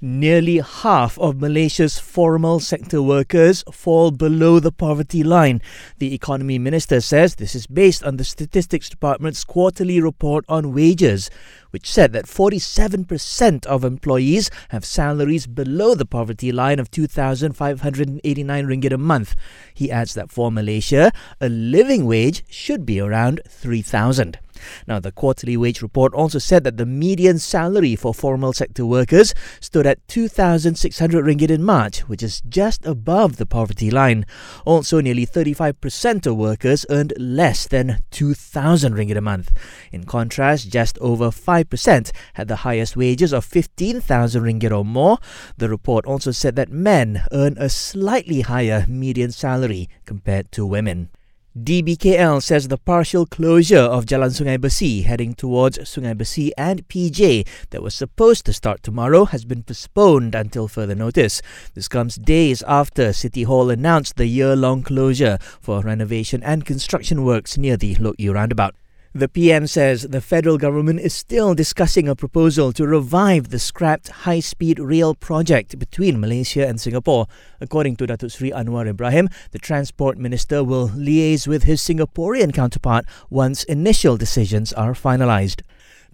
[0.00, 5.60] Nearly half of Malaysia's formal sector workers fall below the poverty line.
[5.98, 11.30] The economy minister says this is based on the Statistics Department's quarterly report on wages,
[11.70, 18.92] which said that 47% of employees have salaries below the poverty line of 2,589 ringgit
[18.92, 19.34] a month.
[19.74, 21.10] He adds that for Malaysia,
[21.40, 24.38] a living wage should be around 3,000.
[24.86, 29.34] Now, the quarterly wage report also said that the median salary for formal sector workers
[29.60, 34.26] stood at 2,600 ringgit in March, which is just above the poverty line.
[34.64, 39.50] Also, nearly 35% of workers earned less than 2,000 ringgit a month.
[39.92, 45.18] In contrast, just over 5% had the highest wages of 15,000 ringgit or more.
[45.56, 51.10] The report also said that men earn a slightly higher median salary compared to women.
[51.64, 57.48] DBKL says the partial closure of Jalan Sungai Besi heading towards Sungai Besi and PJ
[57.70, 61.42] that was supposed to start tomorrow has been postponed until further notice.
[61.74, 67.58] This comes days after City Hall announced the year-long closure for renovation and construction works
[67.58, 68.76] near the Loke Yew roundabout.
[69.14, 74.08] The PM says the federal government is still discussing a proposal to revive the scrapped
[74.08, 77.26] high speed rail project between Malaysia and Singapore.
[77.58, 83.06] According to Datuk Sri Anwar Ibrahim, the Transport Minister will liaise with his Singaporean counterpart
[83.30, 85.62] once initial decisions are finalised.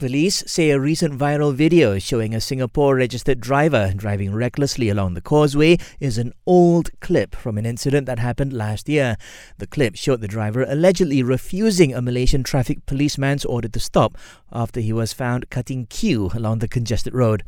[0.00, 5.20] Police say a recent viral video showing a Singapore registered driver driving recklessly along the
[5.20, 9.18] causeway is an old clip from an incident that happened last year.
[9.58, 14.16] The clip showed the driver allegedly refusing a Malaysian traffic policeman's order to stop
[14.50, 17.42] after he was found cutting queue along the congested road.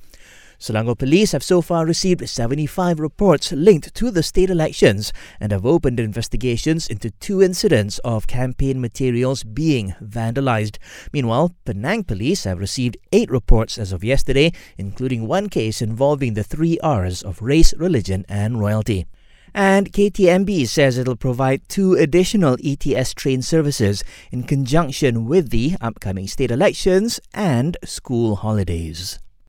[0.63, 5.67] Selangor police have so far received 75 reports linked to the state elections and have
[5.67, 10.79] opened investigations into two incidents of campaign materials being vandalized.
[11.13, 16.45] Meanwhile, Penang police have received eight reports as of yesterday, including one case involving the
[16.45, 19.07] three R's of race, religion, and royalty.
[19.53, 26.29] And KTMB says it'll provide two additional ETS train services in conjunction with the upcoming
[26.29, 29.19] state elections and school holidays.